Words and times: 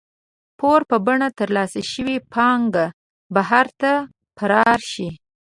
پور 0.59 0.79
په 0.89 0.97
بڼه 1.05 1.27
ترلاسه 1.39 1.81
شوې 1.93 2.17
پانګه 2.33 2.85
بهر 3.35 3.65
ته 3.81 3.91
فرار 4.37 4.79
شي. 4.91 5.09